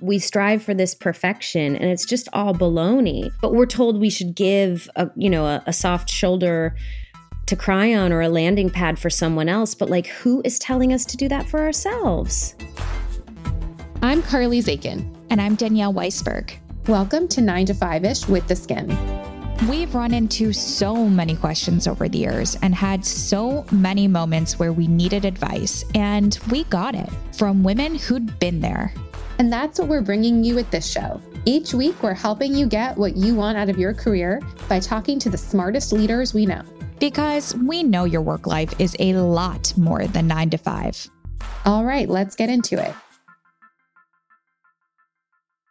[0.00, 3.30] we strive for this perfection and it's just all baloney.
[3.40, 6.74] But we're told we should give a, you know, a, a soft shoulder
[7.46, 9.74] to cry on or a landing pad for someone else.
[9.74, 12.54] But like, who is telling us to do that for ourselves?
[14.02, 15.14] I'm Carly Zakin.
[15.28, 16.52] And I'm Danielle Weisberg.
[16.86, 18.88] Welcome to 9 to 5 ish with theSkimm.
[19.68, 24.72] We've run into so many questions over the years and had so many moments where
[24.72, 28.94] we needed advice, and we got it from women who'd been there.
[29.40, 31.18] And that's what we're bringing you with this show.
[31.46, 35.18] Each week, we're helping you get what you want out of your career by talking
[35.18, 36.62] to the smartest leaders we know.
[36.98, 41.08] Because we know your work life is a lot more than nine to five.
[41.64, 42.94] All right, let's get into it.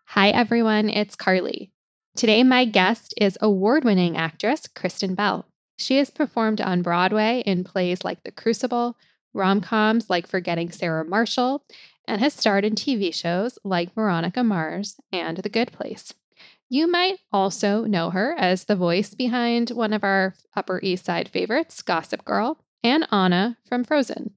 [0.06, 1.72] Hi, everyone, it's Carly.
[2.16, 5.46] Today, my guest is award winning actress Kristen Bell.
[5.78, 8.98] She has performed on Broadway in plays like The Crucible,
[9.36, 11.64] rom coms like Forgetting Sarah Marshall,
[12.10, 16.14] and has starred in TV shows like Veronica Mars and The Good Place.
[16.68, 21.30] You might also know her as the voice behind one of our Upper East Side
[21.30, 24.34] favorites, Gossip Girl, and Anna from Frozen.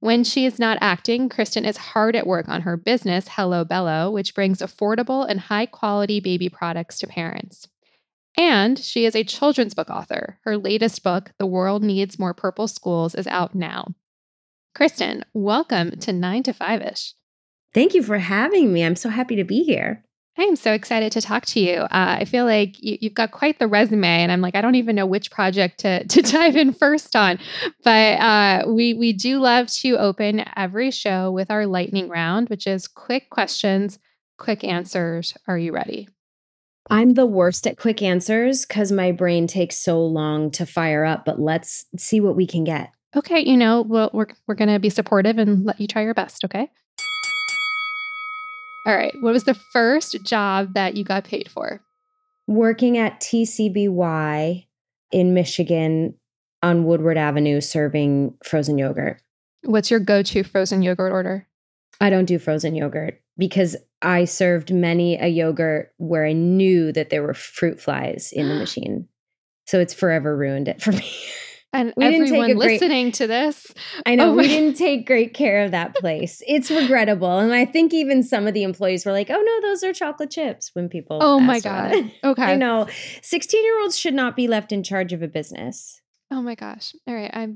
[0.00, 4.10] When she is not acting, Kristen is hard at work on her business, Hello Bello,
[4.10, 7.68] which brings affordable and high quality baby products to parents.
[8.36, 10.38] And she is a children's book author.
[10.44, 13.94] Her latest book, The World Needs More Purple Schools, is out now.
[14.76, 17.14] Kristen, welcome to 9 to 5 ish.
[17.72, 18.84] Thank you for having me.
[18.84, 20.04] I'm so happy to be here.
[20.36, 21.78] I am so excited to talk to you.
[21.78, 24.74] Uh, I feel like you, have got quite the resume, and I'm like, I don't
[24.74, 27.38] even know which project to, to dive in first on.
[27.84, 32.66] But uh, we we do love to open every show with our lightning round, which
[32.66, 33.98] is quick questions,
[34.36, 35.32] quick answers.
[35.48, 36.06] Are you ready?
[36.90, 41.24] I'm the worst at quick answers because my brain takes so long to fire up.
[41.24, 42.90] But let's see what we can get.
[43.16, 46.44] Okay, you know, well, we're we're gonna be supportive and let you try your best.
[46.44, 46.70] Okay.
[48.86, 49.14] All right.
[49.20, 51.80] What was the first job that you got paid for?
[52.46, 54.66] Working at TCBY
[55.10, 56.14] in Michigan
[56.62, 59.20] on Woodward Avenue serving frozen yogurt.
[59.64, 61.48] What's your go to frozen yogurt order?
[62.00, 67.10] I don't do frozen yogurt because I served many a yogurt where I knew that
[67.10, 69.08] there were fruit flies in the machine.
[69.66, 71.10] So it's forever ruined it for me.
[71.72, 73.66] And we everyone great, listening to this.
[74.06, 76.42] I know oh we didn't take great care of that place.
[76.46, 77.38] It's regrettable.
[77.38, 80.30] And I think even some of the employees were like, oh no, those are chocolate
[80.30, 81.18] chips when people.
[81.20, 82.10] Oh my God.
[82.24, 82.42] Okay.
[82.42, 82.88] I know.
[83.22, 86.00] 16 year olds should not be left in charge of a business.
[86.30, 86.92] Oh my gosh.
[87.06, 87.30] All right.
[87.32, 87.48] I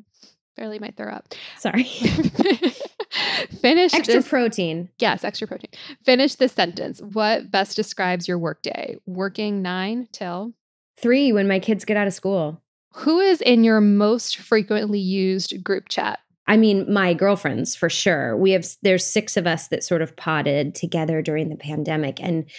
[0.56, 1.34] barely might throw up.
[1.58, 1.84] Sorry.
[3.60, 4.90] Finish extra this, protein.
[4.98, 5.70] Yes, extra protein.
[6.04, 7.00] Finish this sentence.
[7.00, 8.96] What best describes your workday?
[9.06, 10.52] Working nine till
[11.00, 12.62] three when my kids get out of school.
[12.92, 16.20] Who is in your most frequently used group chat?
[16.46, 18.36] I mean, my girlfriends for sure.
[18.36, 22.50] We have there's six of us that sort of potted together during the pandemic and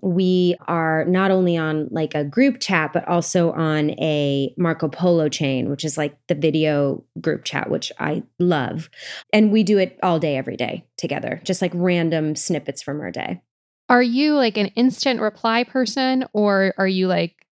[0.00, 5.28] we are not only on like a group chat but also on a Marco Polo
[5.28, 8.88] chain, which is like the video group chat which I love.
[9.32, 13.10] And we do it all day every day together, just like random snippets from our
[13.10, 13.42] day.
[13.90, 17.46] Are you like an instant reply person or are you like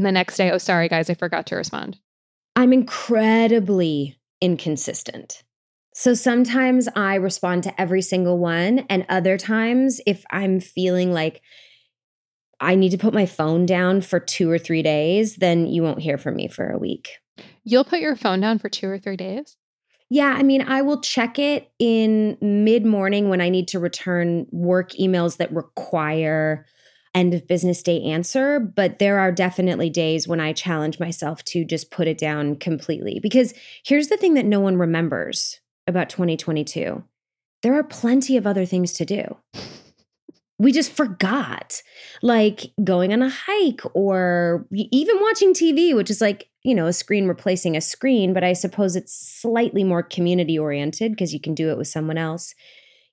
[0.00, 1.98] and the next day, oh, sorry, guys, I forgot to respond.
[2.56, 5.42] I'm incredibly inconsistent.
[5.92, 8.86] So sometimes I respond to every single one.
[8.88, 11.42] And other times, if I'm feeling like
[12.60, 16.00] I need to put my phone down for two or three days, then you won't
[16.00, 17.10] hear from me for a week.
[17.64, 19.58] You'll put your phone down for two or three days?
[20.08, 24.46] Yeah, I mean, I will check it in mid morning when I need to return
[24.50, 26.64] work emails that require
[27.14, 31.64] end of business day answer, but there are definitely days when I challenge myself to
[31.64, 33.18] just put it down completely.
[33.20, 33.52] Because
[33.84, 37.02] here's the thing that no one remembers about 2022
[37.62, 39.36] there are plenty of other things to do.
[40.58, 41.82] We just forgot,
[42.22, 46.92] like going on a hike or even watching TV, which is like, you know, a
[46.92, 51.54] screen replacing a screen, but I suppose it's slightly more community oriented because you can
[51.54, 52.54] do it with someone else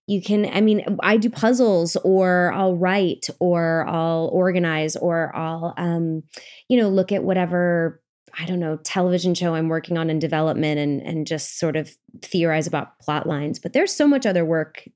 [0.08, 5.74] you can i mean i do puzzles or i'll write or i'll organize or i'll
[5.78, 6.24] um
[6.70, 8.02] you know look at whatever
[8.40, 11.92] i don't know television show i'm working on in development and and just sort of
[12.22, 13.60] theorize about plot lines.
[13.60, 14.88] But there's so much other work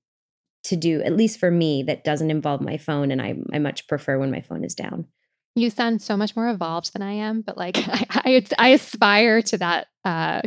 [0.63, 3.87] to do at least for me that doesn't involve my phone and i i much
[3.87, 5.07] prefer when my phone is down.
[5.55, 9.41] You sound so much more evolved than I am, but like I, I, I aspire
[9.43, 10.41] to that uh,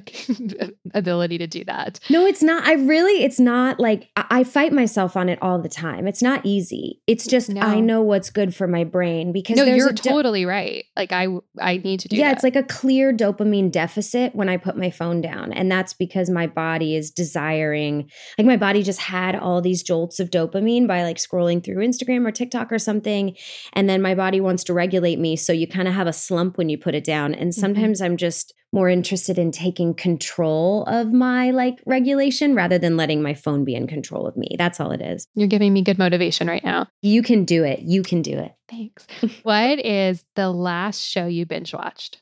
[0.95, 2.01] ability to do that.
[2.11, 2.65] No, it's not.
[2.67, 6.07] I really, it's not like I, I fight myself on it all the time.
[6.07, 7.01] It's not easy.
[7.07, 7.61] It's just No.
[7.61, 10.85] I know what's good for my brain because No, you're do- totally right.
[10.97, 11.29] Like I,
[11.61, 12.17] I need to do.
[12.17, 12.37] yeah, that.
[12.37, 15.53] it's like a clear dopamine deficit when I put my phone down.
[15.53, 20.19] And that's because my body is desiring, like, my body just had all these jolts
[20.21, 23.37] of dopamine by like scrolling through Instagram or TikTok or something.
[23.73, 25.37] And then my body wants to regulate me.
[25.37, 27.35] So you kind of have a slump when you put it down.
[27.35, 32.97] And sometimes I'm just more interested in taking control of my like regulation rather than
[32.97, 34.49] letting my phone be in control of me.
[34.59, 35.27] That's all it is.
[35.35, 36.89] you're giving me good motivation right now.
[37.01, 37.81] You can do it.
[37.81, 38.53] You can do it.
[38.69, 39.07] Thanks.
[39.45, 42.21] what is the last show you binge watched?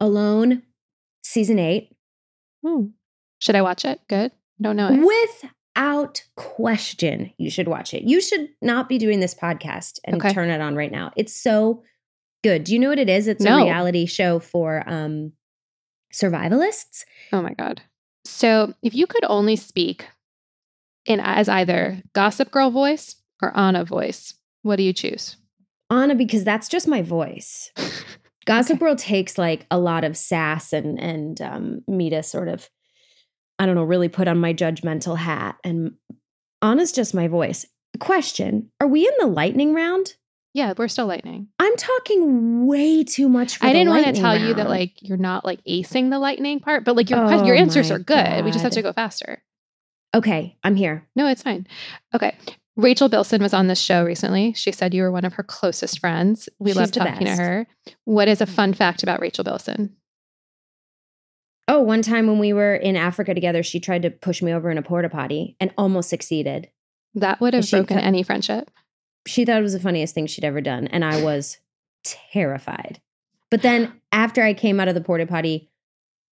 [0.00, 0.62] Alone,
[1.22, 1.94] season eight.
[2.66, 2.86] Hmm.
[3.38, 4.00] Should I watch it?
[4.08, 4.32] Good.
[4.60, 5.00] Don't know it.
[5.76, 8.04] Without question, you should watch it.
[8.04, 10.32] You should not be doing this podcast and Okay.
[10.32, 11.12] turn it on right now.
[11.16, 11.82] It's so
[12.42, 12.64] good.
[12.64, 13.28] Do you know what it is?
[13.28, 13.58] It's No.
[13.60, 15.32] a reality show for um
[16.14, 17.04] survivalists.
[17.32, 17.82] Oh my god.
[18.24, 20.06] So, if you could only speak
[21.04, 25.36] in as either Gossip Girl voice or Anna voice, what do you choose?
[25.90, 27.70] Anna, because that's just my voice.
[28.46, 32.68] Gossip Girl takes like a lot of sass and and um, me to sort of,
[33.58, 35.56] I don't know, really put on my judgmental hat.
[35.64, 35.92] And
[36.62, 37.66] Anna's just my voice.
[38.00, 40.14] Question: Are we in the lightning round?
[40.54, 41.48] Yeah, we're still lightning.
[41.58, 43.58] I'm talking way too much.
[43.58, 46.60] For I didn't want to tell you that like you're not like acing the lightning
[46.60, 48.44] part, but like your que- oh your Oh answers are good.
[48.44, 49.42] We just have to go faster.
[50.14, 51.06] Okay, I'm here.
[51.16, 51.66] No, it's fine.
[52.14, 52.36] Okay.
[52.76, 54.52] Rachel Bilson was on this show recently.
[54.52, 56.48] She said you were one of her closest friends.
[56.58, 57.38] We She's love talking best.
[57.38, 57.66] to her.
[58.04, 59.94] What is a fun fact about Rachel Bilson?
[61.66, 64.70] Oh, one time when we were in Africa together, she tried to push me over
[64.70, 66.68] in a porta potty and almost succeeded.
[67.14, 68.70] That would have broken any friendship.
[69.26, 71.58] She thought it was the funniest thing she'd ever done, and I was
[72.04, 73.00] terrified.
[73.50, 75.70] But then after I came out of the porta potty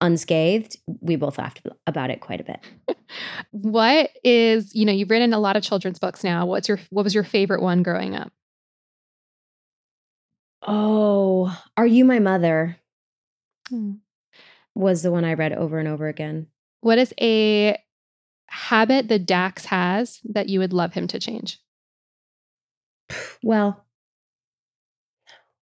[0.01, 2.59] unscathed, we both laughed about it quite a bit.
[3.51, 6.47] What is, you know, you've written a lot of children's books now.
[6.47, 8.31] What's your what was your favorite one growing up?
[10.61, 12.77] Oh, Are You My Mother
[13.69, 13.93] Hmm.
[14.75, 16.47] was the one I read over and over again.
[16.81, 17.77] What is a
[18.47, 21.59] habit that Dax has that you would love him to change?
[23.43, 23.85] Well,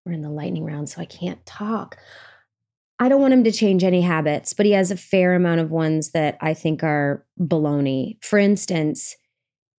[0.04, 1.96] we're in the lightning round, so I can't talk.
[2.98, 5.70] I don't want him to change any habits, but he has a fair amount of
[5.70, 8.22] ones that I think are baloney.
[8.22, 9.16] For instance,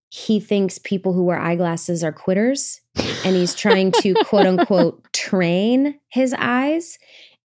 [0.10, 2.82] he thinks people who wear eyeglasses are quitters,
[3.24, 6.98] and he's trying to quote unquote train his eyes.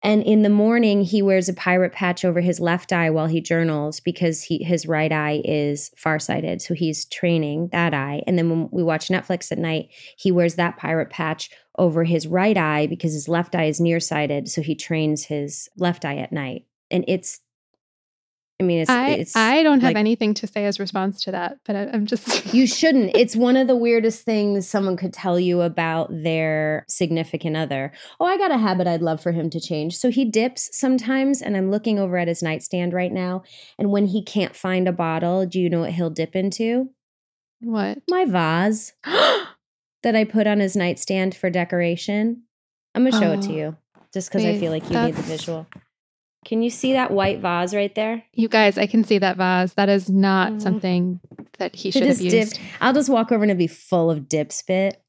[0.03, 3.39] And in the morning, he wears a pirate patch over his left eye while he
[3.39, 6.61] journals because he, his right eye is farsighted.
[6.61, 8.21] So he's training that eye.
[8.27, 12.27] And then when we watch Netflix at night, he wears that pirate patch over his
[12.27, 14.49] right eye because his left eye is nearsighted.
[14.49, 16.65] So he trains his left eye at night.
[16.91, 17.39] And it's,
[18.63, 21.31] I mean, it's, I it's, I don't have like- anything to say as response to
[21.31, 23.15] that, but I, I'm just you shouldn't.
[23.15, 27.91] It's one of the weirdest things someone could tell you about their significant other.
[28.19, 29.97] Oh, I got a habit I'd love for him to change.
[29.97, 33.43] So he dips sometimes, and I'm looking over at his nightstand right now.
[33.77, 36.89] And when he can't find a bottle, do you know what he'll dip into?
[37.61, 37.99] what?
[38.09, 42.43] My vase that I put on his nightstand for decoration.
[42.95, 43.55] I'm gonna show it to Oh.
[43.55, 43.77] you
[44.13, 45.65] just because I feel like you need the visual.
[46.45, 48.23] Can you see that white vase right there?
[48.33, 49.73] You guys, I can see that vase.
[49.73, 50.61] That is not Mhm.
[50.61, 51.19] something
[51.59, 52.53] that he should have used.
[52.53, 52.59] dipped.
[52.81, 55.01] I'll just walk over and it'll be full of dip spit.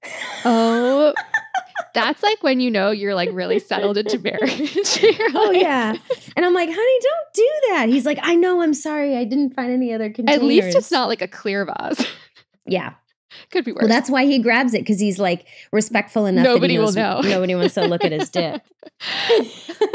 [0.44, 1.12] Oh,
[1.94, 4.98] that's like when you know you're like really settled into marriage.
[5.02, 5.94] You're Oh yeah.
[6.36, 7.88] And I'm like, honey, don't do that.
[7.88, 9.16] He's like, I know, I'm sorry.
[9.16, 10.40] I didn't find any other containers.
[10.42, 12.06] At least it's not like a clear vase.
[12.66, 12.94] Yeah.
[13.50, 13.82] Could be worse.
[13.82, 16.44] Well, that's why he grabs it because he's like respectful enough.
[16.44, 17.20] Nobody that he will knows know.
[17.20, 18.62] Nobody wants to look at his dip.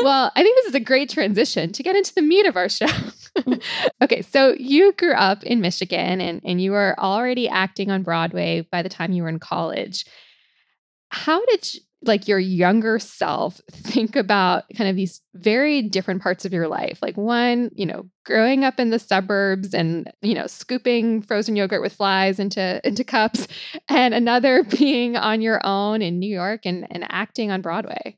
[0.01, 2.69] well, I think this is a great transition to get into the meat of our
[2.69, 2.87] show.
[4.01, 8.67] okay, so you grew up in Michigan and, and you were already acting on Broadway
[8.71, 10.05] by the time you were in college.
[11.09, 16.45] How did you, like your younger self think about kind of these very different parts
[16.45, 16.99] of your life?
[17.01, 21.81] Like one, you know, growing up in the suburbs and, you know, scooping frozen yogurt
[21.81, 23.47] with flies into into cups,
[23.89, 28.17] and another being on your own in New York and, and acting on Broadway.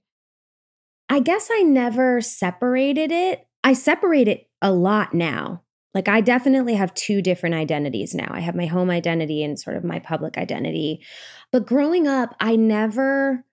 [1.09, 3.45] I guess I never separated it.
[3.63, 5.63] I separate it a lot now.
[5.93, 8.29] Like I definitely have two different identities now.
[8.31, 11.03] I have my home identity and sort of my public identity.
[11.51, 13.43] But growing up, I never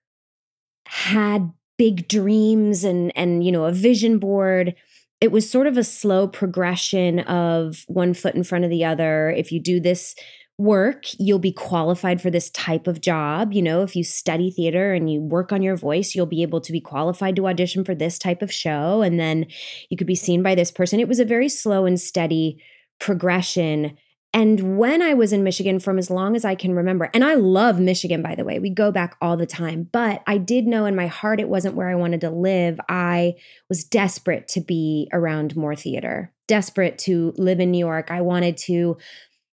[0.89, 4.75] had big dreams and and you know, a vision board.
[5.21, 9.29] It was sort of a slow progression of one foot in front of the other.
[9.29, 10.15] If you do this
[10.57, 13.53] work, you'll be qualified for this type of job.
[13.53, 16.59] You know, if you study theater and you work on your voice, you'll be able
[16.61, 19.01] to be qualified to audition for this type of show.
[19.01, 19.45] And then
[19.89, 20.99] you could be seen by this person.
[20.99, 22.61] It was a very slow and steady
[22.99, 23.97] progression.
[24.31, 27.33] And when I was in Michigan from as long as I can remember, and I
[27.33, 30.85] love Michigan, by the way, we go back all the time, but I did know
[30.85, 32.79] in my heart it wasn't where I wanted to live.
[32.87, 33.35] I
[33.69, 38.11] was desperate to be around more theater, desperate to live in New York.
[38.11, 38.97] I wanted to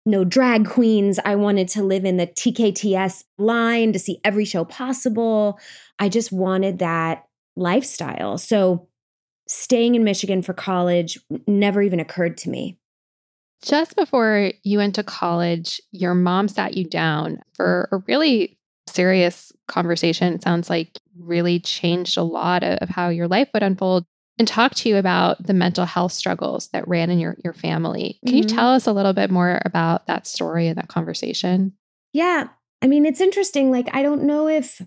[0.05, 1.19] no drag queens.
[1.25, 5.59] I wanted to live in the TKTS line to see every show possible.
[5.97, 8.37] I just wanted that lifestyle.
[8.37, 8.87] So
[9.47, 12.77] staying in Michigan for college never even occurred to me.
[13.65, 19.51] Just before you went to college, your mom sat you down for a really serious
[19.67, 20.33] conversation.
[20.33, 24.05] It sounds like really changed a lot of how your life would unfold
[24.37, 28.19] and talk to you about the mental health struggles that ran in your, your family.
[28.25, 28.43] Can mm-hmm.
[28.43, 31.73] you tell us a little bit more about that story and that conversation?
[32.13, 32.49] Yeah.
[32.83, 33.71] I mean, it's interesting.
[33.71, 34.79] Like, I don't know if,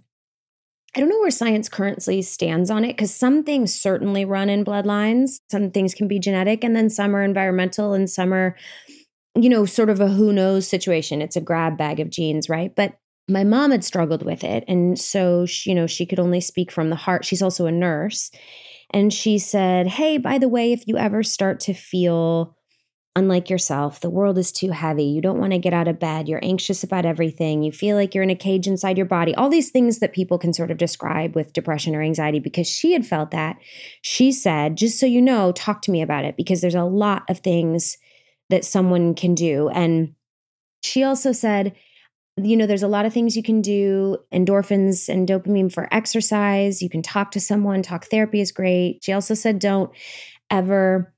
[0.97, 4.64] I don't know where science currently stands on it because some things certainly run in
[4.64, 5.40] bloodlines.
[5.50, 8.57] Some things can be genetic, and then some are environmental, and some are,
[9.35, 11.21] you know, sort of a who knows situation.
[11.21, 12.75] It's a grab bag of genes, right?
[12.75, 14.64] But my mom had struggled with it.
[14.66, 17.25] And so, she, you know, she could only speak from the heart.
[17.25, 18.30] She's also a nurse.
[18.90, 22.57] And she said, Hey, by the way, if you ever start to feel
[23.19, 26.29] unlike yourself, the world is too heavy, you don't want to get out of bed,
[26.29, 29.49] you're anxious about everything, you feel like you're in a cage inside your body, all
[29.49, 33.05] these things that people can sort of describe with depression or anxiety, because she had
[33.05, 33.57] felt that.
[34.03, 37.25] She said, Just so you know, talk to me about it, because there's a lot
[37.29, 37.99] of things
[38.51, 39.69] that someone can do.
[39.69, 40.15] And
[40.83, 41.75] she also said,
[42.37, 46.81] you know, there's a lot of things you can do endorphins and dopamine for exercise.
[46.81, 49.01] You can talk to someone, talk therapy is great.
[49.03, 49.91] She also said, don't
[50.51, 51.13] ever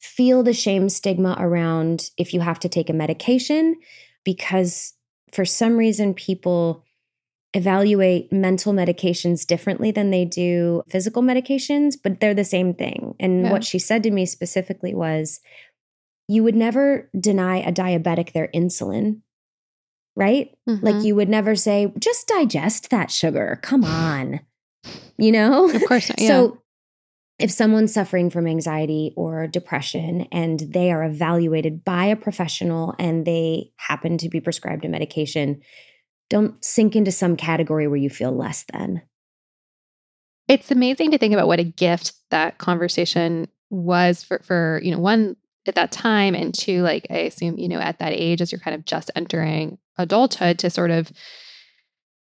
[0.00, 3.76] feel the shame stigma around if you have to take a medication,
[4.24, 4.94] because
[5.32, 6.84] for some reason, people
[7.52, 13.14] evaluate mental medications differently than they do physical medications, but they're the same thing.
[13.18, 13.52] And yeah.
[13.52, 15.40] what she said to me specifically was,
[16.28, 19.22] you would never deny a diabetic their insulin
[20.16, 20.54] right?
[20.68, 20.84] Mm-hmm.
[20.84, 23.58] Like you would never say, just digest that sugar.
[23.62, 24.40] Come on.
[25.16, 25.70] You know?
[25.70, 26.10] Of course.
[26.18, 26.28] Yeah.
[26.28, 26.59] So
[27.40, 33.24] if someone's suffering from anxiety or depression and they are evaluated by a professional and
[33.24, 35.62] they happen to be prescribed a medication,
[36.28, 39.00] don't sink into some category where you feel less than.
[40.48, 44.98] It's amazing to think about what a gift that conversation was for for, you know,
[44.98, 48.52] one at that time and two like I assume, you know, at that age as
[48.52, 51.10] you're kind of just entering adulthood to sort of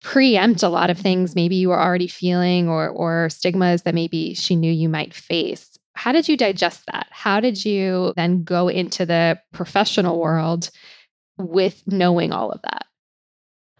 [0.02, 4.34] preempt a lot of things maybe you were already feeling or or stigmas that maybe
[4.34, 5.78] she knew you might face.
[5.94, 7.08] How did you digest that?
[7.12, 10.70] How did you then go into the professional world
[11.38, 12.86] with knowing all of that?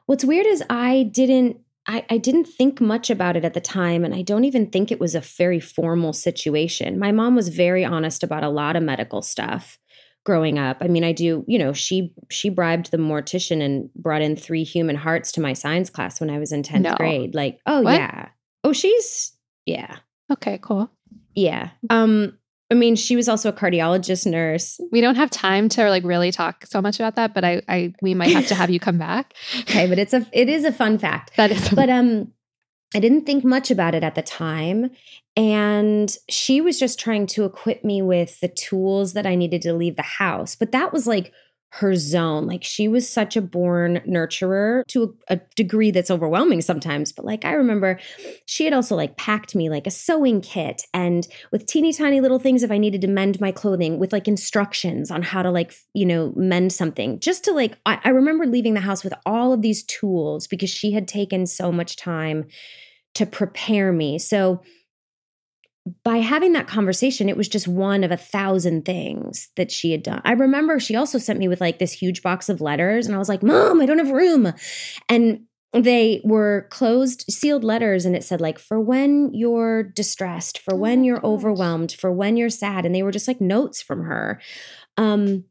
[0.06, 4.06] What's weird is I didn't I, I, didn't think much about it at the time,
[4.06, 7.00] and I don't even think it was a very formal situation.
[7.00, 9.80] My mom was very honest about a lot of medical stuff
[10.24, 10.78] growing up.
[10.82, 14.64] I mean, I do, you know, she she bribed the mortician and brought in three
[14.64, 16.96] human hearts to my science class when I was in 10th no.
[16.96, 17.34] grade.
[17.36, 17.96] Like, oh what?
[17.96, 18.30] yeah.
[18.64, 19.34] Oh, she's
[19.66, 19.98] yeah.
[20.32, 20.90] Okay, cool.
[21.36, 21.70] Yeah.
[21.90, 22.38] Um
[22.72, 24.80] I mean, she was also a cardiologist nurse.
[24.94, 27.94] We don't have time to like really talk so much about that, but I I
[28.02, 29.34] we might have to have you come back.
[29.62, 31.32] okay, but it's a it is a fun fact.
[31.36, 31.70] That is.
[31.70, 32.32] But um
[32.94, 34.92] I didn't think much about it at the time.
[35.36, 39.74] And she was just trying to equip me with the tools that I needed to
[39.74, 40.56] leave the house.
[40.56, 41.32] But that was like
[41.74, 42.48] her zone.
[42.48, 47.14] Like she was such a born nurturer to a, a, degree that's overwhelming sometimes.
[47.14, 47.98] But like I remember
[48.46, 52.40] she had also like packed me like a sewing kit and with teeny tiny little
[52.40, 55.74] things if I needed to mend my clothing with like instructions on how to like,
[55.94, 57.22] you know, mend something.
[57.22, 60.70] Just to like, I, I remember leaving the house with all of these tools because
[60.70, 62.48] she had taken so much time
[63.14, 64.20] to prepare me.
[64.20, 64.62] So
[66.04, 70.04] by having that conversation, it was just one of a thousand things that she had
[70.04, 70.22] done.
[70.24, 73.20] I remember she also sent me with like this huge box of letters, and I
[73.20, 74.54] was like, Mom, I don't have room.
[75.10, 75.42] And
[75.74, 80.78] they were closed, sealed letters, and it said, like, for when you're distressed, for oh
[80.78, 81.26] when you're gosh.
[81.26, 82.86] overwhelmed, for when you're sad.
[82.86, 84.42] And they were just like notes from her.
[84.98, 85.46] Um,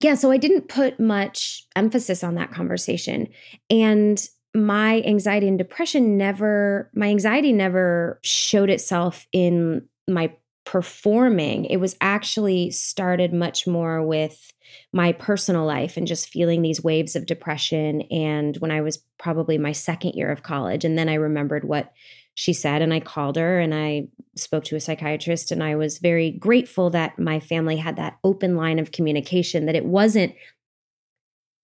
[0.00, 3.28] yeah, so I didn't put much emphasis on that conversation.
[3.70, 4.22] And
[4.54, 10.32] my anxiety and depression never, my anxiety never showed itself in my
[10.64, 11.64] performing.
[11.64, 14.52] It was actually started much more with
[14.92, 18.02] my personal life and just feeling these waves of depression.
[18.10, 21.92] And when I was probably my second year of college, and then I remembered what
[22.34, 25.52] she said, and I called her and I spoke to a psychiatrist.
[25.52, 29.76] And I was very grateful that my family had that open line of communication, that
[29.76, 30.34] it wasn't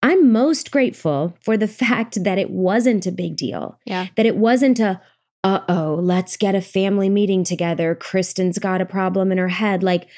[0.08, 3.78] I'm most grateful for the fact that it wasn't a big deal.
[3.84, 4.06] Yeah.
[4.16, 5.00] That it wasn't a,
[5.44, 7.94] uh oh, let's get a family meeting together.
[7.94, 9.82] Kristen's got a problem in her head.
[9.82, 10.08] Like,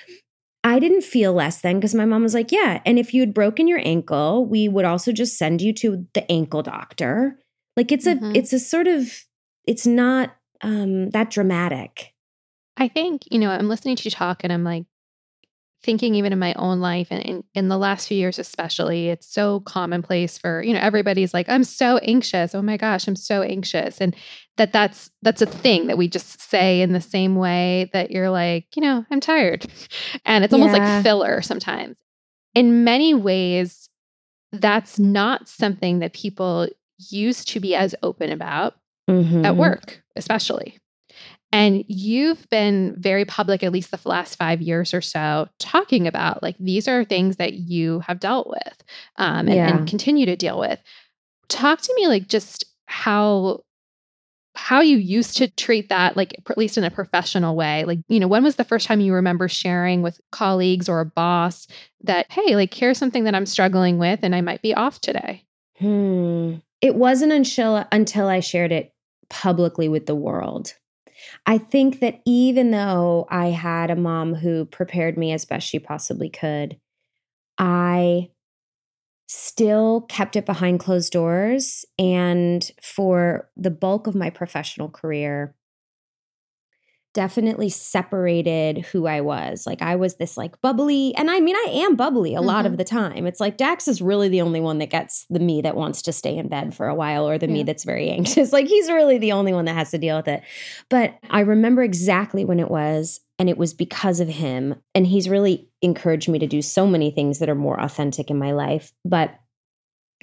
[0.63, 2.81] I didn't feel less than because my mom was like, yeah.
[2.85, 6.31] And if you had broken your ankle, we would also just send you to the
[6.31, 7.39] ankle doctor.
[7.77, 8.37] Like it's a Mhm.
[8.37, 9.25] it's a sort of
[9.67, 12.13] it's not um that dramatic.
[12.77, 14.85] I think, you know, I'm listening to you talk and I'm like
[15.83, 19.27] thinking even in my own life and in, in the last few years especially, it's
[19.33, 22.55] so commonplace for, you know, everybody's like, I'm so anxious.
[22.55, 24.01] Oh my gosh, I'm so anxious.
[24.01, 24.15] And
[24.57, 28.31] that that's that's a thing that we just say in the same way that you're
[28.31, 29.67] like, you know, I'm tired.
[30.27, 30.97] And it's almost Yeah.
[30.97, 31.97] like filler sometimes.
[32.55, 33.89] In many ways,
[34.53, 36.69] that's not something that people
[37.11, 38.75] used to be as open about
[39.09, 39.57] at Mhm.
[39.57, 40.79] work, especially.
[41.53, 46.43] And you've been very public, at least the last five years or so, talking about
[46.43, 48.85] like these are things that you have dealt with
[49.17, 49.77] um, and, Yeah.
[49.79, 50.81] and continue to deal with.
[51.49, 53.61] Talk to me like just how
[54.57, 58.19] how you used to treat that like at least in a professional way like you
[58.19, 61.69] know when was the first time you remember sharing with colleagues or a boss
[62.03, 65.45] that hey like here's something that i'm struggling with and i might be off today
[65.79, 66.57] Hmm.
[66.83, 68.93] It wasn't until until I shared it
[69.31, 70.75] publicly with the world.
[71.47, 75.79] I think that even though I had a mom who prepared me as best she
[75.79, 76.79] possibly could,
[77.59, 78.31] I
[79.29, 81.85] still kept it behind closed doors.
[81.99, 85.55] And for the bulk of my professional career,
[87.13, 89.67] definitely separated who I was.
[89.67, 92.69] Like I was this like bubbly, and I mean I am bubbly a lot Mhm.
[92.69, 93.27] of the time.
[93.27, 96.13] It's like Dax is really the only one that gets the me that wants to
[96.13, 98.53] stay in bed for a while or the me that's very anxious.
[98.53, 100.43] Like he's really the only one that has to deal with it.
[100.89, 105.29] But I remember exactly when it was and it was because of him and he's
[105.29, 108.93] really encouraged me to do so many things that are more authentic in my life.
[109.05, 109.35] But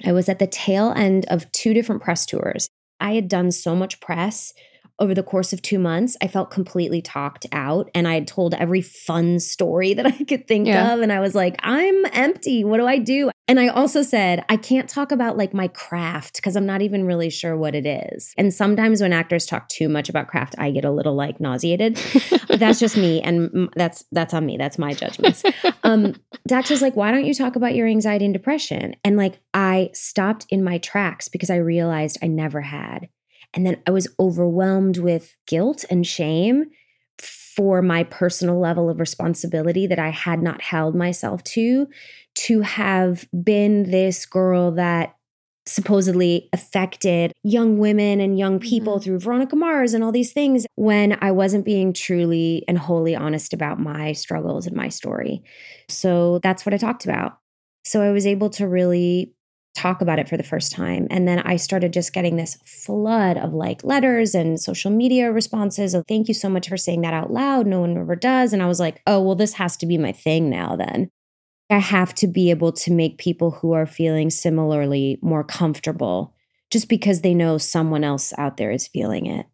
[0.06, 2.70] I was at the tail end of two different press tours.
[3.00, 4.54] I had done so much press
[5.00, 6.16] over the course of two months.
[6.22, 10.46] I felt completely talked out and I had told every fun story that I could
[10.48, 10.92] think Yeah.
[10.94, 11.00] of.
[11.00, 12.64] And I was like, I'm empty.
[12.64, 13.30] What do I do?
[13.46, 17.04] And I also said, I can't talk about like my craft because I'm not even
[17.06, 18.34] really sure what it is.
[18.36, 21.96] And sometimes when actors talk too much about craft, I get a little like nauseated.
[22.48, 23.22] That's just me.
[23.22, 24.56] And that's that's on me.
[24.56, 25.42] That's my judgments
[25.84, 26.14] um
[26.46, 28.96] Dax was like, why don't you talk about your anxiety and depression?
[29.04, 33.08] And like I stopped in my tracks because I realized I never had.
[33.54, 36.66] And then I was overwhelmed with guilt and shame
[37.18, 41.88] for my personal level of responsibility that I had not held myself to,
[42.36, 45.14] to have been this girl that
[45.66, 49.02] supposedly affected young women and young people Mhm.
[49.02, 53.52] through Veronica Mars and all these things when I wasn't being truly and wholly honest
[53.52, 55.42] about my struggles and my story.
[55.88, 57.38] So that's what I talked about.
[57.84, 59.34] So I was able to really
[59.74, 61.06] talk about it for the first time.
[61.10, 65.94] And then I started just getting this flood of like letters and social media responses
[65.94, 67.66] of thank you so much for saying that out loud.
[67.66, 68.52] No one ever does.
[68.52, 71.10] And I was like, oh, well, this has to be my thing now then.
[71.70, 76.34] I have to be able to make people who are feeling similarly more comfortable
[76.70, 79.46] just because they know someone else out there is feeling it.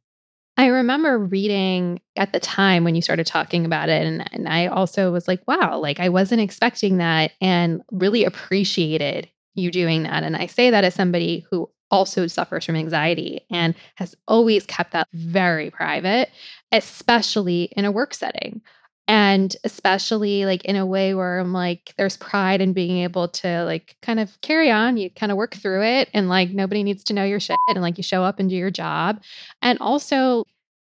[0.57, 4.69] I remember reading at the time when you started talking about it, and, and I
[4.69, 10.23] also was like, wow, like I wasn't expecting that and really appreciated you doing that.
[10.23, 14.93] And I say that as somebody who also suffers from anxiety and has always kept
[14.93, 16.31] that very private,
[16.73, 18.61] especially in a work setting.
[19.07, 23.65] And especially like in a way where I'm like, there's pride in being able to
[23.65, 24.97] like kind of carry on.
[24.97, 27.83] You kind of work through it and like nobody needs to know your shit and
[27.83, 29.23] like you show up and do your job.
[29.61, 30.45] And also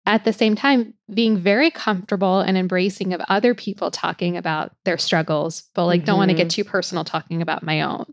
[0.07, 4.97] at the same time, being very comfortable and embracing of other people talking about their
[4.97, 6.61] struggles, but like don't want to get mm-hmm.
[6.61, 8.05] too personal talking about my own.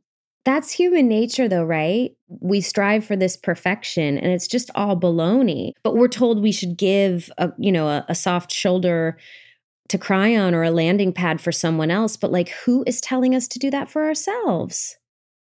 [0.44, 2.12] That's human nature, though, right?
[2.28, 5.72] We strive for this perfection, and it's just all baloney.
[5.82, 9.16] But we're told we should give a, you know, a, a soft shoulder
[9.88, 12.16] to cry on or a landing pad for someone else.
[12.16, 14.96] But like, who is telling us to do that for ourselves?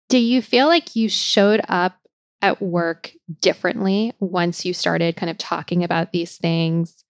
[0.09, 1.97] Do you feel like you showed up
[2.41, 7.03] at work differently once you started kind of talking about these things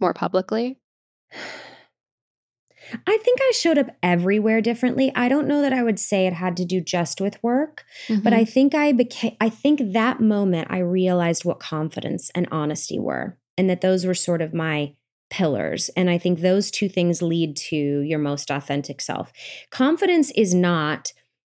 [0.00, 0.78] more publicly?
[3.06, 5.12] I think I showed up everywhere differently.
[5.14, 8.32] I don't know that I would say it had to do just with work, but
[8.32, 8.50] I mm-hmm.
[8.50, 13.68] think I became, I think that moment I realized what confidence and honesty were, and
[13.70, 14.94] that those were sort of my
[15.30, 15.88] pillars.
[15.96, 19.32] And I think those two things lead to your most authentic self.
[19.70, 21.12] Confidence is not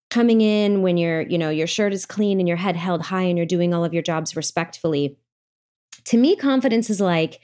[0.09, 3.21] coming in when you're, you know, your shirt is clean and your head held high
[3.23, 5.17] and you're doing all of your jobs respectfully.
[6.05, 7.39] To me, confidence is like,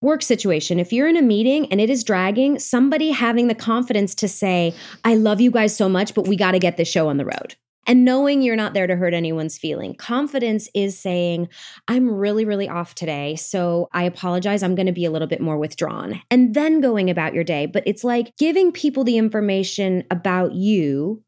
[0.00, 4.14] work situation, if you're in a meeting and it is dragging, somebody having the confidence
[4.16, 7.08] to say, I love you guys so much, but we got to get this show
[7.08, 7.56] on the road.
[7.86, 9.94] And knowing you're not there to hurt anyone's feeling.
[9.94, 11.48] Confidence is saying,
[11.88, 13.34] I'm really, really off today.
[13.36, 14.62] So I apologize.
[14.62, 16.20] I'm going to be a little bit more withdrawn.
[16.30, 17.64] And then going about your day.
[17.64, 21.22] But it's like giving people the information about you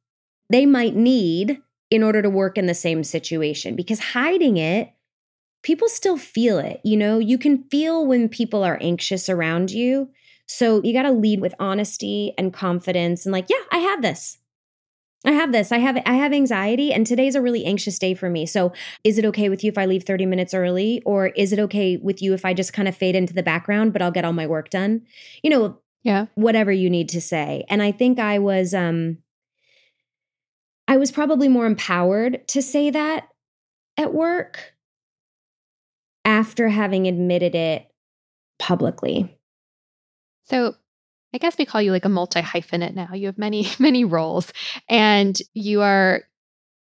[0.51, 4.93] they might need in order to work in the same situation because hiding it
[5.63, 6.81] people still feel it.
[6.85, 10.11] You know, you can feel when people are anxious around you.
[10.47, 14.39] So you got to lead with honesty and confidence and like, yeah, I have this.
[15.25, 15.71] I have this.
[15.71, 18.47] I have I have anxiety and today's a really anxious day for me.
[18.47, 18.73] So,
[19.05, 21.99] is it okay with you if I leave 30 minutes early or is it okay
[21.99, 24.33] with you if I just kind of fade into the background but I'll get all
[24.33, 25.03] my work done?
[25.43, 26.27] You know, yeah.
[26.35, 27.67] Whatever you need to say.
[27.69, 29.19] And I think I was um
[30.89, 33.29] I was probably more empowered to say that
[33.99, 34.73] at work
[36.25, 37.91] after having admitted it
[38.59, 39.37] publicly.
[40.45, 40.75] So
[41.33, 43.15] I guess we call you like a multi hyphenate now.
[43.15, 44.53] You have many, many roles,
[44.89, 46.23] and you are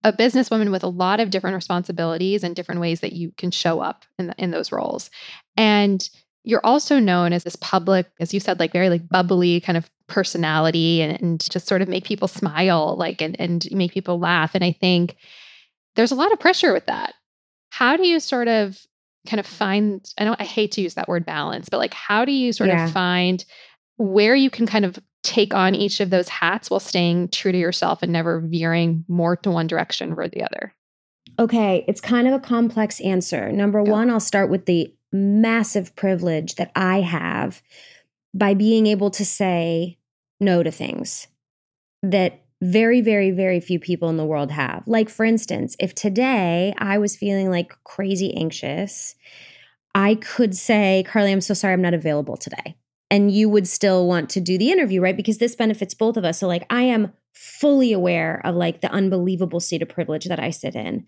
[0.03, 3.79] a businesswoman with a lot of different responsibilities and different ways that you can show
[3.79, 5.09] up in, the, in those roles.
[5.57, 6.07] And
[6.43, 9.89] you're also known as this public, as you said, like very like bubbly kind of
[10.05, 14.53] personality and, and just sort of make people smile, like and, and make people laugh.
[14.53, 15.15] And I think
[15.95, 17.15] there's a lot of pressure with that.
[17.71, 18.77] How do you sort of
[19.25, 22.25] kind of find I know I hate to use that word balance, but like how
[22.25, 22.85] do you sort yeah.
[22.85, 23.43] of find
[23.97, 27.57] where you can kind of take on each of those hats while staying true to
[27.57, 30.73] yourself and never veering more to one direction or the other?
[31.39, 33.51] Okay, it's kind of a complex answer.
[33.51, 33.91] Number yeah.
[33.91, 37.61] one, I'll start with the massive privilege that I have
[38.33, 39.97] by being able to say
[40.39, 41.27] no to things
[42.03, 44.83] that very, very, very few people in the world have.
[44.87, 49.15] Like, for instance, if today I was feeling like crazy anxious,
[49.93, 52.77] I could say, Carly, I'm so sorry, I'm not available today.
[53.11, 55.15] And you would still want to do the interview, right?
[55.15, 56.39] Because this benefits both of us.
[56.39, 60.49] So, like, I am fully aware of like the unbelievable state of privilege that I
[60.49, 61.05] sit in.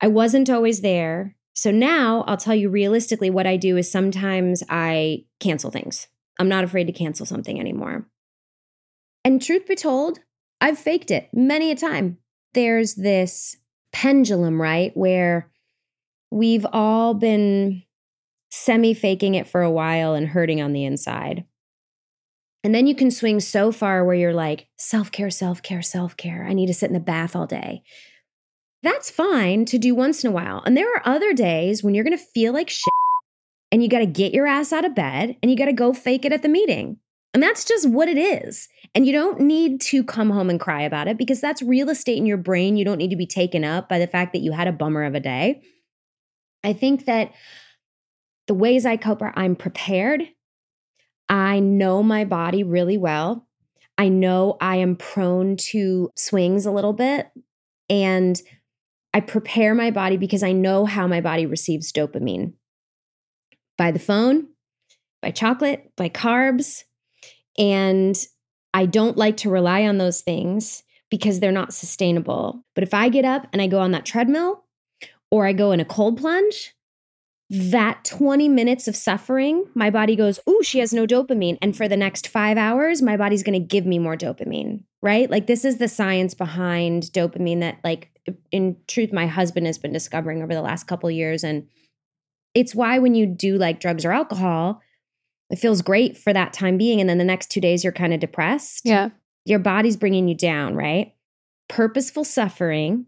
[0.00, 1.36] I wasn't always there.
[1.54, 6.08] So now I'll tell you realistically what I do is sometimes I cancel things.
[6.38, 8.08] I'm not afraid to cancel something anymore.
[9.24, 10.18] And truth be told,
[10.62, 12.18] I've faked it many a time.
[12.54, 13.56] There's this
[13.92, 14.96] pendulum, right?
[14.96, 15.50] Where
[16.30, 17.82] we've all been
[18.52, 21.44] semi faking it for a while and hurting on the inside.
[22.62, 26.16] And then you can swing so far where you're like, self care, self care, self
[26.16, 26.46] care.
[26.48, 27.82] I need to sit in the bath all day.
[28.84, 30.62] That's fine to do once in a while.
[30.64, 32.84] And there are other days when you're going to feel like shit
[33.72, 35.92] and you got to get your ass out of bed and you got to go
[35.92, 36.98] fake it at the meeting.
[37.34, 38.68] And that's just what it is.
[38.94, 42.18] And you don't need to come home and cry about it because that's real estate
[42.18, 42.76] in your brain.
[42.76, 45.04] You don't need to be taken up by the fact that you had a bummer
[45.04, 45.62] of a day.
[46.62, 47.32] I think that
[48.48, 50.28] the ways I cope are I'm prepared.
[51.28, 53.46] I know my body really well.
[53.96, 57.30] I know I am prone to swings a little bit.
[57.88, 58.40] And
[59.14, 62.54] I prepare my body because I know how my body receives dopamine
[63.78, 64.48] by the phone,
[65.20, 66.84] by chocolate, by carbs,
[67.58, 68.16] and
[68.74, 72.64] I don't like to rely on those things because they're not sustainable.
[72.74, 74.64] But if I get up and I go on that treadmill
[75.30, 76.74] or I go in a cold plunge,
[77.50, 81.58] that 20 minutes of suffering, my body goes, Ooh, she has no dopamine.
[81.60, 85.30] And for the next five hours, my body's going to give me more dopamine, right?
[85.30, 88.08] Like, this is the science behind dopamine that, like,
[88.50, 91.44] in truth, my husband has been discovering over the last couple years.
[91.44, 91.68] And
[92.54, 94.80] it's why when you do like drugs or alcohol,
[95.52, 97.00] it feels great for that time being.
[97.00, 98.82] And then the next two days, you're kind of depressed.
[98.84, 99.10] Yeah.
[99.44, 101.14] Your body's bringing you down, right?
[101.68, 103.06] Purposeful suffering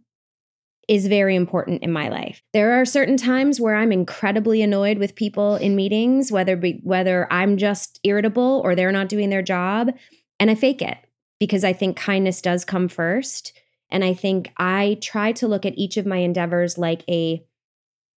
[0.87, 2.43] is very important in my life.
[2.53, 7.27] There are certain times where I'm incredibly annoyed with people in meetings, whether be, whether
[7.33, 9.91] I'm just irritable or they're not doing their job,
[10.39, 10.99] and I fake it
[11.41, 13.59] because I think kindness does come first.
[13.91, 17.43] And I think I try to look at each of my endeavors like a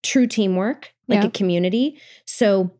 [0.03, 1.27] true teamwork, like yeah.
[1.27, 2.01] a community.
[2.25, 2.71] So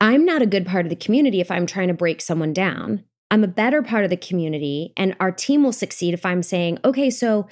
[0.00, 3.04] I'm not a good part of the community if I'm trying to break someone down.
[3.30, 6.78] I'm a better part of the community, and our team will succeed if I'm saying,
[6.84, 7.46] okay, so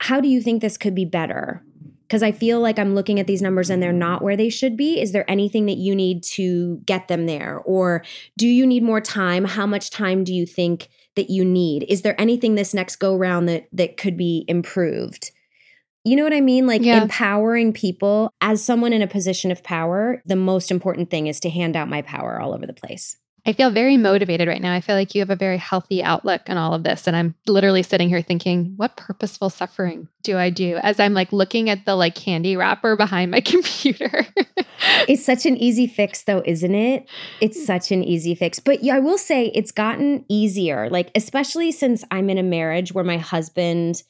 [0.00, 1.62] how do you think this could be better?
[2.02, 4.76] Because I feel like I'm looking at these numbers and they're not where they should
[4.76, 5.00] be.
[5.00, 7.60] Is there anything that you need to get them there?
[7.64, 8.02] Or
[8.36, 9.44] do you need more time?
[9.44, 11.84] How much time do you think that you need?
[11.88, 15.30] Is there anything this next go round that that could be improved?
[16.04, 16.66] You know what I mean?
[16.66, 17.02] Like yeah.
[17.02, 21.50] empowering people as someone in a position of power, the most important thing is to
[21.50, 23.16] hand out my power all over the place.
[23.46, 24.72] I feel very motivated right now.
[24.72, 27.06] I feel like you have a very healthy outlook on all of this.
[27.06, 31.30] And I'm literally sitting here thinking, what purposeful suffering do I do as I'm like
[31.30, 34.26] looking at the like candy wrapper behind my computer?
[35.08, 37.06] it's such an easy fix, though, isn't it?
[37.42, 37.64] It's hmm.
[37.64, 38.60] such an easy fix.
[38.60, 42.94] But yeah, I will say it's gotten easier, like, especially since I'm in a marriage
[42.94, 44.02] where my husband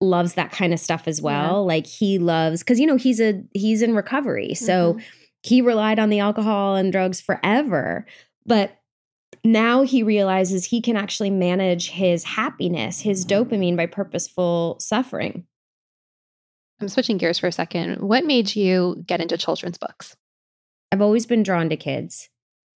[0.00, 1.52] loves that kind of stuff as well.
[1.52, 1.74] Yeah.
[1.74, 4.54] Like he loves cuz you know he's a he's in recovery.
[4.54, 5.00] So mm-hmm.
[5.42, 8.06] he relied on the alcohol and drugs forever.
[8.44, 8.78] But
[9.44, 15.46] now he realizes he can actually manage his happiness, his dopamine by purposeful suffering.
[16.80, 18.02] I'm switching gears for a second.
[18.02, 20.16] What made you get into children's books?
[20.92, 22.28] I've always been drawn to kids,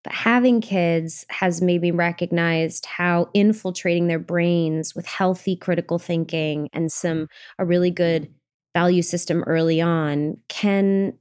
[0.03, 6.69] but having kids has made me recognize how infiltrating their brains with healthy critical thinking
[6.73, 8.33] and some a really good
[8.75, 11.13] value system early on can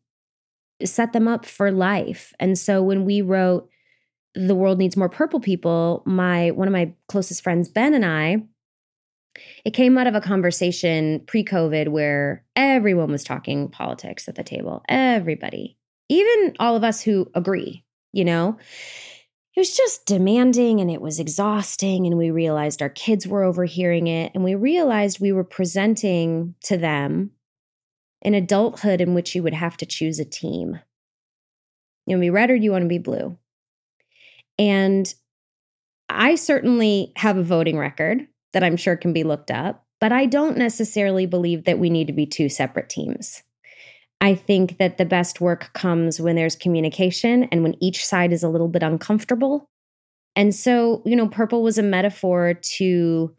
[0.84, 2.34] set them up for life.
[2.40, 3.70] And so when we wrote
[4.36, 8.38] the world needs more purple people my one of my closest friends ben and i
[9.66, 14.84] it came out of a conversation pre-covid where everyone was talking politics at the table
[14.88, 15.78] everybody
[16.10, 18.58] even all of us who agree you know?
[19.56, 24.08] It was just demanding and it was exhausting and we realized our kids were overhearing
[24.08, 27.32] it and we realized we were presenting to them
[28.22, 30.80] an adulthood in which you would have to choose a team.
[32.06, 33.38] You want to be red or do you want to be blue?
[34.58, 35.14] And
[36.10, 40.26] I certainly have a voting record that I'm sure can be looked up, but I
[40.26, 43.44] don't necessarily believe that we need to be two separate teams.
[44.22, 48.44] I think that the best work comes when there's communication and when each side is
[48.44, 49.70] a little bit uncomfortable.
[50.36, 53.36] And so, you know, purple was a metaphor to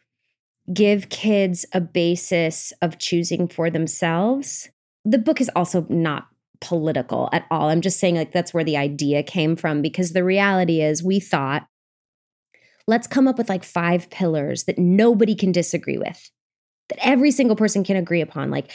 [0.72, 4.68] give kids a basis of choosing for themselves.
[5.04, 6.28] The book is also not
[6.60, 7.68] political at all.
[7.70, 11.20] I'm just saying, like, that's where the idea came from because the reality is we
[11.20, 11.66] thought,
[12.86, 16.30] let's come up with like five pillars that nobody can disagree with,
[16.88, 18.50] that every single person can agree upon.
[18.50, 18.70] Like,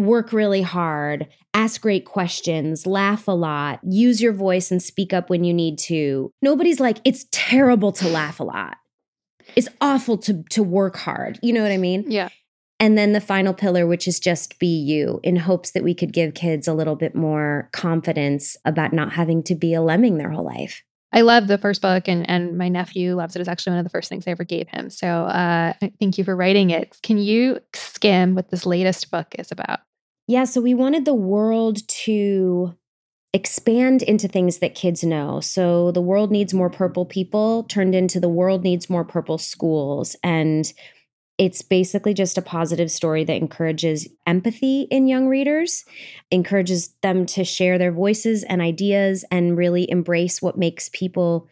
[0.00, 5.30] work really hard, ask great questions, laugh a lot, use your voice and speak up
[5.30, 6.32] when you need to.
[6.42, 8.76] Nobody's like, it's terrible to laugh a lot.
[9.56, 11.38] It's awful to to work hard.
[11.42, 12.04] You know what I mean?
[12.08, 12.28] Yeah.
[12.78, 16.14] And then the final pillar, which is just be you, in hopes that we could
[16.14, 20.30] give kids a little bit more confidence about not having to be a lemming their
[20.30, 20.82] whole life.
[21.12, 23.40] I love the first book, and, and my nephew loves it.
[23.40, 24.88] It's actually one of the first things I ever gave him.
[24.88, 26.96] So uh, thank you for writing it.
[27.02, 29.80] Can you skim what this latest book is about?
[30.30, 32.76] Yeah, so we wanted the world to
[33.32, 35.40] expand into things that kids know.
[35.40, 40.14] So the world needs more purple people turned into the world needs more purple schools.
[40.22, 40.72] And
[41.36, 45.84] it's basically just a positive story that encourages empathy in young readers,
[46.30, 51.48] encourages them to share their voices and ideas and really embrace what makes people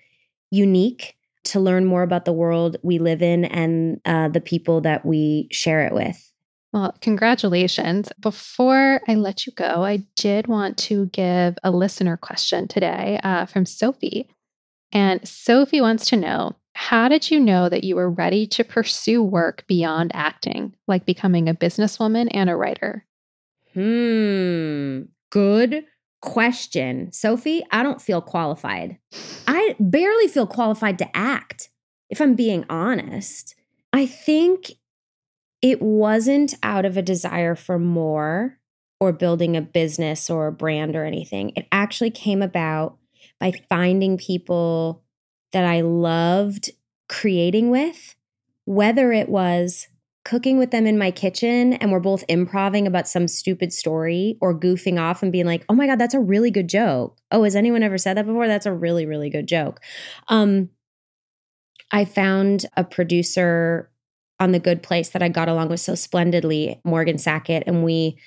[0.52, 5.04] unique, to learn more about the world we live in and uh, the people that
[5.04, 6.27] we share it with.
[6.72, 8.10] Well, congratulations.
[8.20, 13.46] Before I let you go, I did want to give a listener question today uh,
[13.46, 14.28] from Sophie.
[14.92, 19.22] And Sophie wants to know how did you know that you were ready to pursue
[19.22, 23.04] work beyond acting, like becoming a businesswoman and a writer?
[23.74, 25.84] Hmm, good
[26.20, 27.10] question.
[27.12, 28.98] Sophie, I don't feel qualified.
[29.46, 31.70] I barely feel qualified to act,
[32.10, 33.54] if I'm being honest.
[33.92, 34.72] I think
[35.62, 38.58] it wasn't out of a desire for more
[39.00, 41.52] or building a business or a brand or anything.
[41.56, 42.96] It actually came about
[43.40, 45.02] by finding people
[45.52, 46.70] that I loved
[47.08, 48.16] creating with,
[48.64, 49.88] whether it was
[50.24, 54.58] cooking with them in my kitchen and we're both improvising about some stupid story or
[54.58, 57.56] goofing off and being like, "Oh my god, that's a really good joke." Oh, has
[57.56, 58.46] anyone ever said that before?
[58.46, 59.80] That's a really really good joke.
[60.28, 60.68] Um
[61.90, 63.90] I found a producer
[64.40, 68.18] on the good place that I got along with so splendidly, Morgan Sackett, and we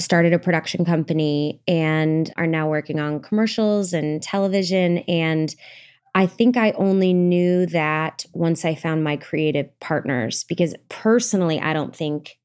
[0.00, 5.54] started a production company and are now working on commercials and television and
[6.16, 11.74] I think I only knew that once I found my creative partners because personally, I
[11.74, 12.38] don't think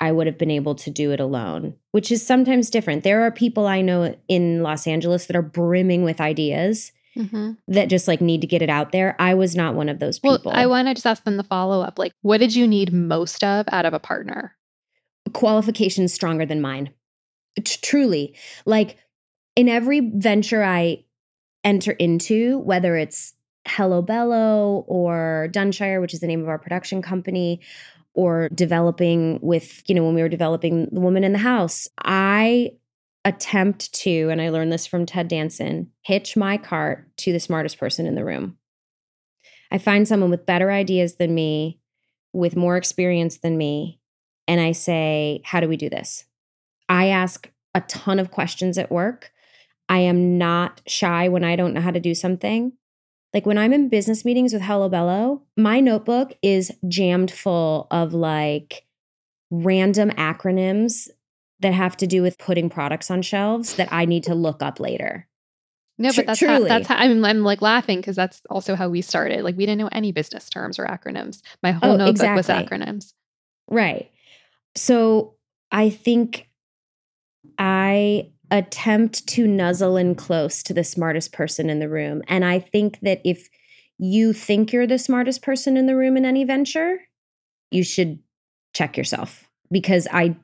[0.00, 3.04] I would have been able to do it alone, which is sometimes different.
[3.04, 7.52] There are people I know in Los Angeles that are brimming with ideas mm-hmm.
[7.68, 9.16] that just like need to get it out there.
[9.18, 10.40] I was not one of those people.
[10.44, 12.92] Well, I want to just ask them the follow up like, what did you need
[12.92, 14.54] most of out of a partner?
[15.32, 16.90] Qualifications stronger than mine.
[17.56, 18.36] T- truly.
[18.64, 18.98] Like
[19.56, 21.04] in every venture I
[21.64, 23.32] enter into, whether it's
[23.66, 27.60] Hello Bello or Dunshire, which is the name of our production company,
[28.14, 32.72] or developing with, you know, when we were developing The Woman in the House, I
[33.26, 37.76] attempt to, and I learned this from Ted Danson, hitch my cart to the smartest
[37.76, 38.56] person in the room.
[39.72, 41.80] I find someone with better ideas than me,
[42.32, 44.00] with more experience than me,
[44.46, 46.24] and I say, How do we do this?
[46.88, 49.32] I ask a ton of questions at work.
[49.88, 52.72] I am not shy when I don't know how to do something.
[53.34, 58.14] Like when I'm in business meetings with Hello Bello, my notebook is jammed full of
[58.14, 58.86] like
[59.50, 61.08] random acronyms
[61.60, 64.80] that have to do with putting products on shelves that I need to look up
[64.80, 65.26] later.
[65.98, 69.00] No, but that's how, that's how I'm, I'm like laughing because that's also how we
[69.00, 69.42] started.
[69.42, 71.40] Like we didn't know any business terms or acronyms.
[71.62, 72.36] My whole oh, notebook exactly.
[72.36, 73.12] was acronyms.
[73.68, 74.10] Right.
[74.74, 75.36] So
[75.72, 76.48] I think
[77.58, 82.22] I attempt to nuzzle in close to the smartest person in the room.
[82.28, 83.48] And I think that if
[83.98, 87.00] you think you're the smartest person in the room in any venture,
[87.70, 88.18] you should
[88.74, 90.36] check yourself because I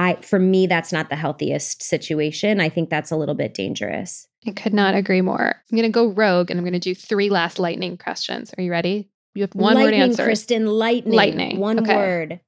[0.00, 2.58] I for me that's not the healthiest situation.
[2.58, 4.26] I think that's a little bit dangerous.
[4.46, 5.54] I could not agree more.
[5.70, 8.50] I'm going to go rogue and I'm going to do three last lightning questions.
[8.56, 9.10] Are you ready?
[9.34, 10.24] You have one lightning, word answer.
[10.24, 11.14] Kristen, lightning.
[11.14, 11.58] Lightning.
[11.58, 11.94] One okay.
[11.94, 12.40] word.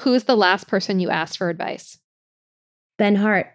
[0.00, 1.98] Who's the last person you asked for advice?
[2.98, 3.46] Ben Hart,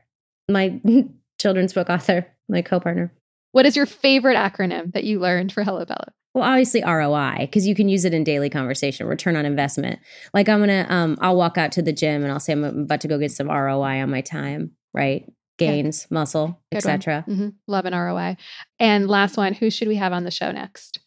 [0.50, 0.80] my
[1.40, 3.12] children's book author, my co-partner.
[3.52, 6.06] What is your favorite acronym that you learned for Hello Bello?
[6.34, 10.00] Well, obviously ROI, because you can use it in daily conversation, return on investment.
[10.34, 13.02] Like I'm gonna, um, I'll walk out to the gym and I'll say I'm about
[13.02, 15.32] to go get some ROI on my time, right?
[15.60, 16.16] Gains, yeah.
[16.16, 17.24] muscle, etc.
[17.28, 17.50] Mm-hmm.
[17.68, 18.38] Love an ROI.
[18.80, 21.00] And last one, who should we have on the show next?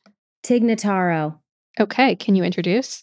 [0.45, 1.41] Tig Notaro
[1.79, 3.03] Okay, can you introduce?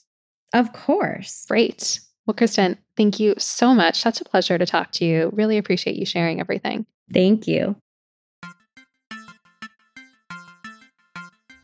[0.54, 1.46] Of course.
[1.48, 2.00] Great.
[2.26, 4.00] Well, Kristen, thank you so much.
[4.00, 5.30] Such a pleasure to talk to you.
[5.34, 6.86] Really appreciate you sharing everything.
[7.14, 7.76] Thank you.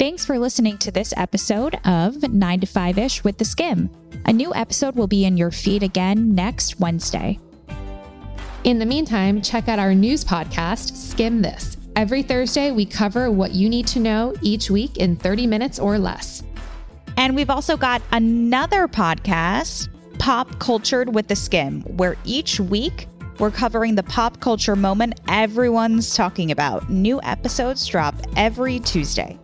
[0.10, 3.94] Thanks for listening to this episode of 9 to 5 ish with theSkimm.
[4.26, 7.38] A new episode will be in your feed again next Wednesday.
[8.64, 11.78] In the meantime, check out our news podcast, Skimm This.
[11.96, 16.00] Every Thursday, we cover what you need to know each week in 30 minutes or
[16.00, 16.42] less.
[17.16, 23.06] And we've also got another podcast, Pop Cultured with theSkimm, where each week
[23.38, 26.90] we're covering the pop culture moment everyone's talking about.
[26.90, 29.38] New episodes drop every Tuesday.